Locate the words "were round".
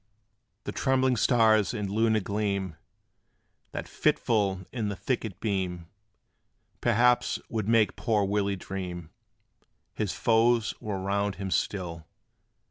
10.79-11.35